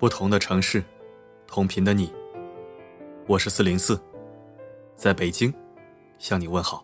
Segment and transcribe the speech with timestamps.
[0.00, 0.82] 不同的城市，
[1.46, 2.10] 同频的你。
[3.26, 4.00] 我是四零四，
[4.96, 5.52] 在北京
[6.16, 6.82] 向你问好。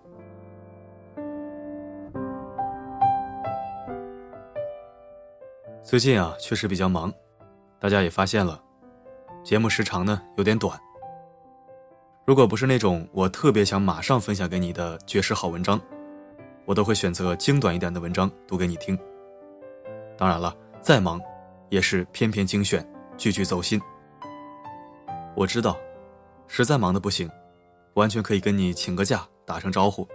[5.83, 7.10] 最近啊，确实比较忙，
[7.80, 8.62] 大家也发现了，
[9.42, 10.78] 节目时长呢有点短。
[12.26, 15.80] 如果不是那种我特别想马上分享给你的绝世好文章，
[16.66, 18.95] 我都会选择精短一点的文章读给你听。
[20.19, 21.19] 当然了，再忙，
[21.70, 22.87] 也是篇篇精选。
[23.16, 23.80] 句句走心。
[25.34, 25.77] 我知道，
[26.47, 27.30] 实在忙的不行，
[27.95, 30.06] 完全可以跟你请个假，打声招呼。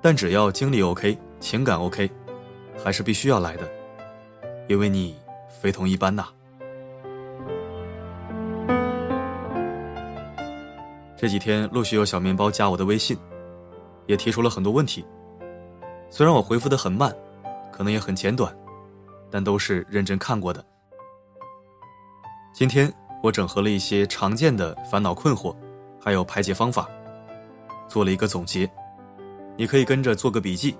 [0.00, 2.10] 但只要精力 OK，情感 OK，
[2.82, 3.68] 还是必须要来的，
[4.68, 6.28] 因为你非同一般呐。
[11.16, 13.18] 这几天陆续有小面包加我的微信，
[14.06, 15.04] 也提出了很多问题。
[16.10, 17.12] 虽然我回复的很慢，
[17.72, 18.56] 可能也很简短，
[19.28, 20.64] 但都是认真看过的。
[22.58, 22.92] 今天
[23.22, 25.54] 我整合了一些常见的烦恼困惑，
[26.02, 26.88] 还有排解方法，
[27.86, 28.68] 做了一个总结。
[29.56, 30.76] 你可以跟着做个笔记，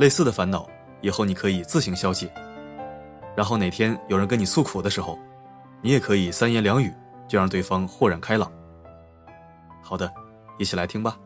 [0.00, 0.68] 类似的烦恼
[1.00, 2.28] 以后你可以自行消解。
[3.36, 5.16] 然后哪天有人跟你诉苦的时候，
[5.80, 6.92] 你也可以三言两语
[7.28, 8.50] 就让对方豁然开朗。
[9.80, 10.12] 好的，
[10.58, 11.16] 一起来听吧。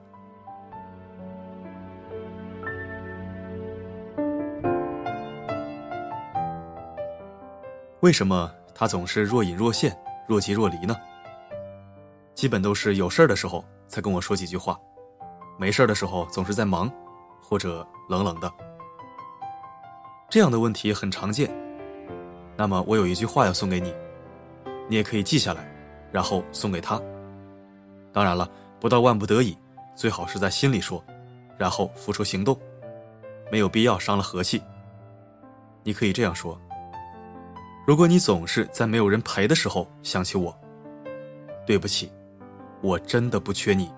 [8.01, 8.53] 为什么？
[8.75, 10.97] 他总是若隐若现、若即若离呢。
[12.35, 14.77] 基本都是有事儿的时候才跟我说几句话，
[15.57, 16.91] 没事儿的时候总是在忙，
[17.41, 18.53] 或者冷冷的。
[20.29, 21.49] 这样的问题很常见。
[22.57, 23.95] 那么我有一句话要送给你，
[24.89, 25.65] 你也可以记下来，
[26.11, 27.01] 然后送给他。
[28.13, 28.51] 当然了，
[28.81, 29.57] 不到万不得已，
[29.95, 31.03] 最好是在心里说，
[31.57, 32.59] 然后付出行动，
[33.51, 34.61] 没有必要伤了和气。
[35.85, 36.61] 你可以这样说。
[37.87, 40.59] 如果你总是在没有人陪的时候想起我，
[41.67, 42.11] 对不起，
[42.81, 43.91] 我真的不缺你。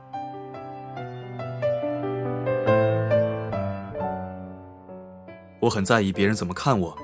[5.61, 6.97] 我很在意别人怎么看我，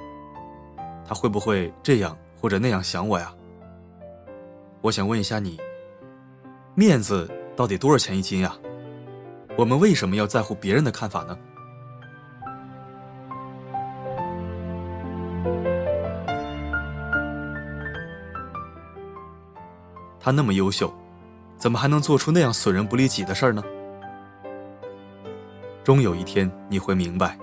[1.06, 3.32] 他会不会这样或者那样想我呀？
[4.80, 5.60] 我想问一下你，
[6.74, 8.56] 面子到底多少钱一斤呀？
[9.56, 11.38] 我们为什么要在乎别人的看法呢？
[20.22, 20.94] 他那么优秀，
[21.58, 23.60] 怎么还能做出那样损人不利己的事儿呢？
[25.82, 27.36] 终有一天你会明白，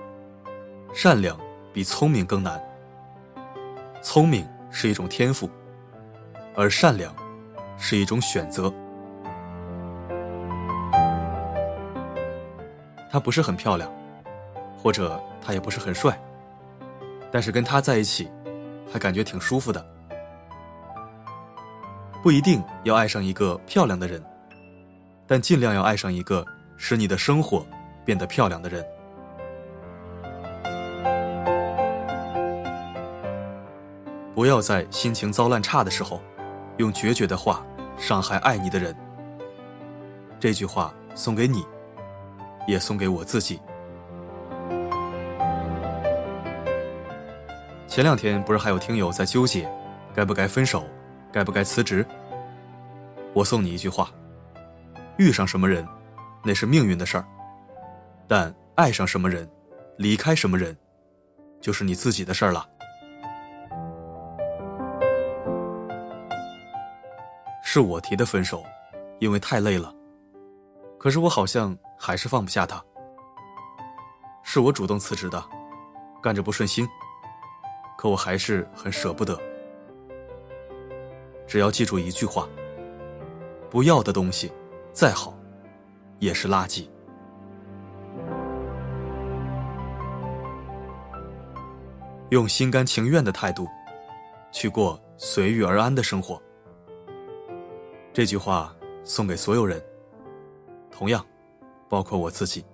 [0.94, 1.38] 善良
[1.74, 2.58] 比聪明更难。
[4.00, 5.46] 聪明是一种天赋，
[6.56, 7.14] 而善良
[7.76, 8.72] 是一种选择。
[13.10, 13.92] 他不是很漂亮，
[14.78, 16.18] 或者他也不是很帅，
[17.30, 18.30] 但是跟他在一起，
[18.90, 19.86] 还感觉挺舒服的。
[22.22, 24.22] 不一定要爱上一个漂亮的人，
[25.26, 26.44] 但尽量要爱上一个
[26.76, 27.66] 使你的生活
[28.04, 28.84] 变得漂亮的人。
[34.34, 36.20] 不要在心情糟烂差的时候，
[36.76, 37.64] 用决绝的话
[37.96, 38.94] 伤害爱你的人。
[40.38, 41.64] 这句话送给你，
[42.66, 43.58] 也送给我自己。
[47.86, 49.66] 前两天不是还有听友在纠结，
[50.14, 50.84] 该不该分手？
[51.32, 52.06] 该不该辞职？
[53.32, 54.10] 我送你一句话：
[55.16, 55.86] 遇上什么人，
[56.44, 57.24] 那是命运的事儿；
[58.26, 59.48] 但爱上什么人，
[59.96, 60.76] 离开什么人，
[61.60, 62.66] 就是你自己的事儿了。
[67.62, 68.64] 是我提的分手，
[69.20, 69.94] 因为太累了。
[70.98, 72.82] 可是我好像还是放不下他。
[74.42, 75.40] 是我主动辞职的，
[76.20, 76.88] 干着不顺心，
[77.96, 79.40] 可我还是很舍不得。
[81.50, 82.48] 只要记住一句话：
[83.68, 84.52] 不要的东西，
[84.92, 85.36] 再好，
[86.20, 86.88] 也是垃圾。
[92.28, 93.66] 用心甘情愿的态度，
[94.52, 96.40] 去过随遇而安的生活。
[98.12, 99.82] 这句话送给所有人，
[100.88, 101.26] 同样，
[101.88, 102.64] 包括我自己。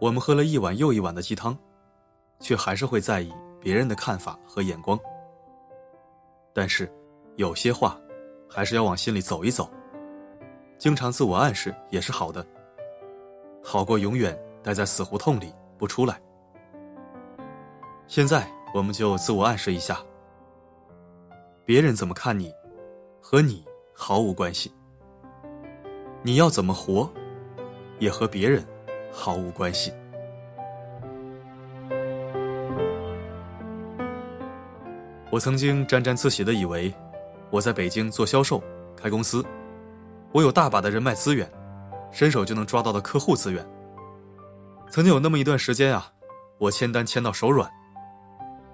[0.00, 1.56] 我们喝了一碗又一碗的鸡汤。
[2.40, 3.32] 却还是会在意
[3.64, 5.00] 别人的看法和眼光。
[6.52, 6.92] 但是，
[7.36, 7.98] 有些话
[8.48, 9.68] 还是要往心里走一走。
[10.76, 12.46] 经常自我暗示也是好的，
[13.62, 16.20] 好过永远待在死胡同里不出来。
[18.06, 19.98] 现在，我们就自我暗示一下：
[21.64, 22.52] 别人怎么看你，
[23.22, 23.64] 和你
[23.94, 24.70] 毫无关系；
[26.22, 27.10] 你要怎么活，
[27.98, 28.62] 也和别人
[29.10, 29.90] 毫无关系。
[35.34, 36.94] 我曾经沾沾自喜的以为，
[37.50, 38.62] 我在北京做销售、
[38.96, 39.44] 开公司，
[40.30, 41.50] 我有大把的人脉资源，
[42.12, 43.66] 伸手就能抓到的客户资源。
[44.88, 46.06] 曾经有那么一段时间啊，
[46.56, 47.68] 我签单签到手软。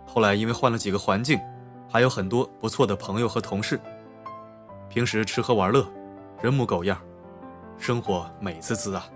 [0.06, 1.40] 后来因为换了几个环境，
[1.88, 3.80] 还有很多不错的朋友和同事，
[4.90, 5.90] 平时吃喝玩乐，
[6.42, 7.00] 人模狗样，
[7.78, 9.08] 生活美滋滋啊。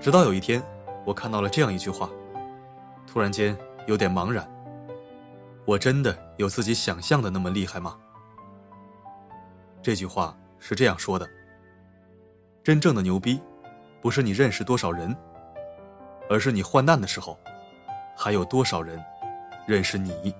[0.00, 0.62] 直到有一天，
[1.04, 2.08] 我看到了这样一句话，
[3.06, 3.54] 突然间
[3.86, 4.48] 有点茫然。
[5.68, 7.94] 我真的有自己想象的那么厉害吗？
[9.82, 11.28] 这句话是这样说的：
[12.64, 13.38] 真正的牛逼，
[14.00, 15.14] 不是你认识多少人，
[16.30, 17.38] 而是你患难的时候，
[18.16, 18.98] 还有多少人
[19.66, 20.34] 认识你。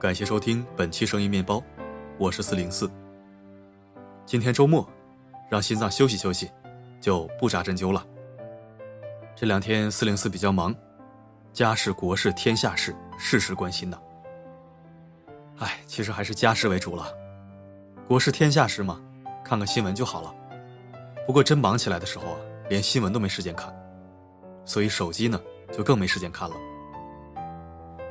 [0.00, 1.62] 感谢收听本期声音面包。
[2.18, 2.90] 我是四零四。
[4.24, 4.88] 今天周末，
[5.50, 6.50] 让心脏休息休息，
[6.98, 8.02] 就不扎针灸了。
[9.34, 10.74] 这两天四零四比较忙，
[11.52, 14.00] 家事国事天下事，事事关心呢。
[15.58, 17.06] 哎，其实还是家事为主了，
[18.08, 18.98] 国事天下事嘛，
[19.44, 20.34] 看看新闻就好了。
[21.26, 22.38] 不过真忙起来的时候啊，
[22.70, 23.70] 连新闻都没时间看，
[24.64, 25.38] 所以手机呢
[25.70, 26.56] 就更没时间看了。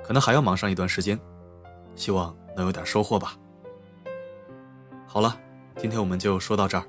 [0.03, 1.19] 可能还要忙上一段时间，
[1.95, 3.35] 希望能有点收获吧。
[5.15, 5.33] 好了，
[5.77, 6.83] 今天我们就说到这儿。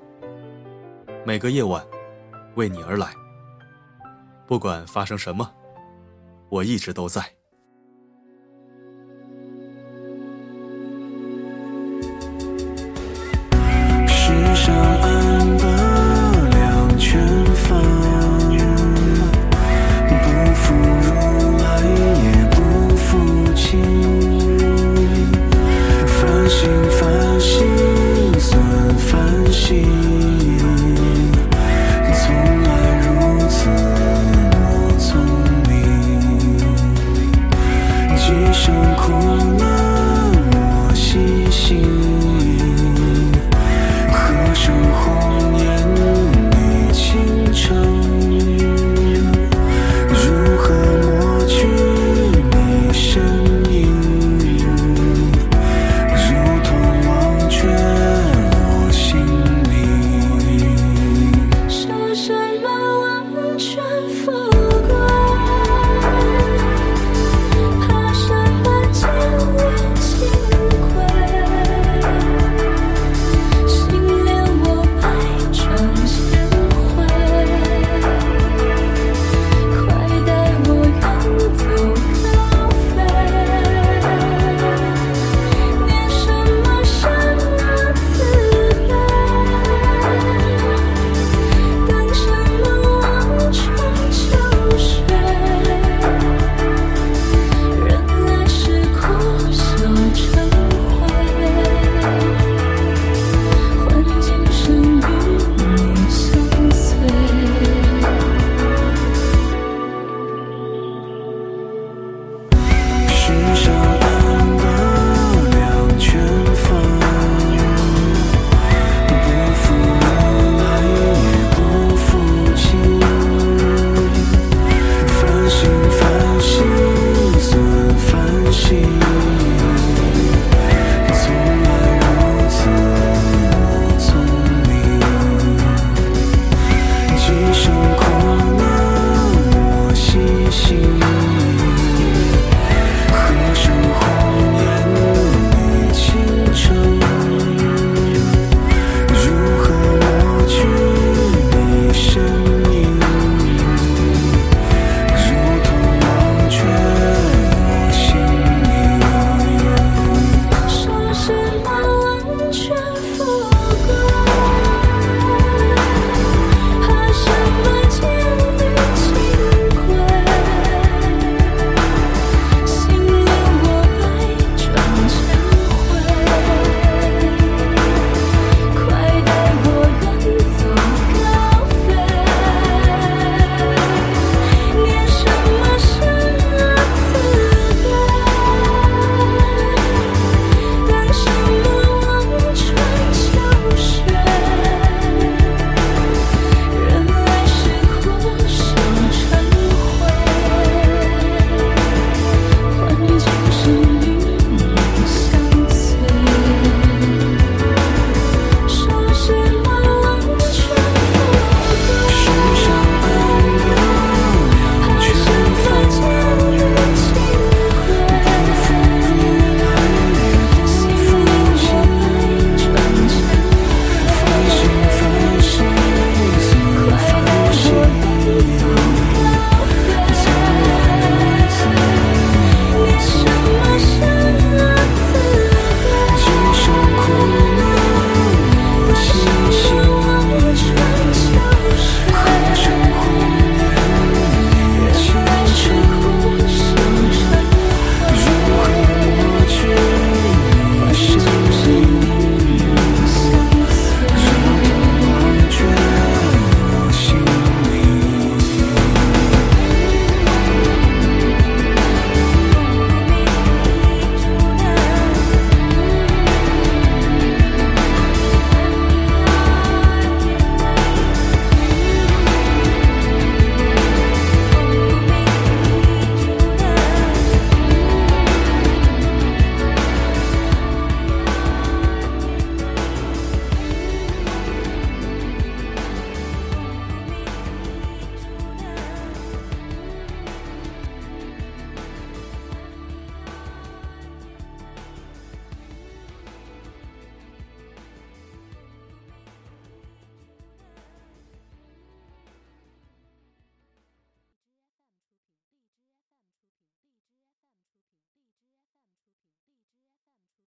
[1.25, 1.87] 每个夜晚，
[2.56, 3.14] 为你而来。
[4.49, 5.49] 不管发生什么，
[6.49, 7.36] 我一直都在。